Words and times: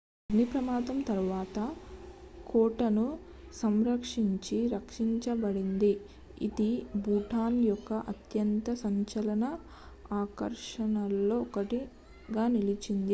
అగ్ని 0.23 0.45
ప్రమాదం 0.51 0.97
తరువాత 1.07 1.57
కోటను 2.47 3.03
సంరక్షించి 3.53 4.57
రక్షించబడింది 4.73 5.91
ఇది 6.41 6.69
భూటాన్ 7.03 7.59
యొక్క 7.65 7.91
అత్యంత 8.11 8.73
సంచలన 8.83 9.45
ఆకర్షణల్లో 10.15 11.39
ఒకటిగా 11.47 12.45
నిలిచింది 12.55 13.07